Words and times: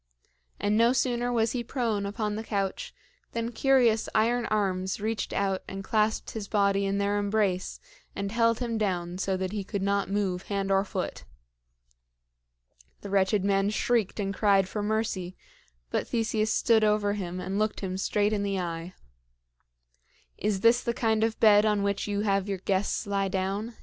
And 0.59 0.77
no 0.79 0.93
sooner 0.93 1.31
was 1.31 1.51
he 1.51 1.63
prone 1.63 2.07
upon 2.07 2.35
the 2.35 2.43
couch 2.43 2.91
than 3.33 3.51
curious 3.51 4.09
iron 4.15 4.47
arms 4.47 4.99
reached 4.99 5.31
out 5.31 5.61
and 5.67 5.83
clasped 5.83 6.31
his 6.31 6.47
body 6.47 6.87
in 6.87 6.97
their 6.97 7.19
embrace 7.19 7.79
and 8.15 8.31
held 8.31 8.57
him 8.57 8.79
down 8.79 9.19
so 9.19 9.37
that 9.37 9.51
he 9.51 9.63
could 9.63 9.83
not 9.83 10.09
move 10.09 10.47
hand 10.47 10.71
or 10.71 10.83
foot. 10.83 11.23
The 13.01 13.11
wretched 13.11 13.45
man 13.45 13.69
shrieked 13.69 14.19
and 14.19 14.33
cried 14.33 14.67
for 14.67 14.81
mercy; 14.81 15.37
but 15.91 16.07
Theseus 16.07 16.51
stood 16.51 16.83
over 16.83 17.13
him 17.13 17.39
and 17.39 17.59
looked 17.59 17.81
him 17.81 17.95
straight 17.95 18.33
in 18.33 18.41
the 18.41 18.59
eye. 18.59 18.95
"Is 20.35 20.61
this 20.61 20.81
the 20.81 20.95
kind 20.95 21.23
of 21.23 21.39
bed 21.39 21.63
on 21.63 21.83
which 21.83 22.07
you 22.07 22.21
have 22.21 22.49
your 22.49 22.57
guests 22.57 23.05
lie 23.05 23.27
down?" 23.27 23.75